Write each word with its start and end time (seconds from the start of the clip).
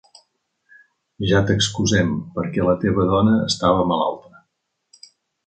Ja 1.31 1.41
t'excusem, 1.49 2.09
perquè 2.39 2.65
la 2.69 2.75
teva 2.85 3.07
dona 3.13 3.37
estava 3.51 3.85
malalta. 3.93 4.43